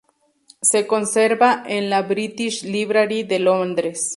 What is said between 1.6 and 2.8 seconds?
en la British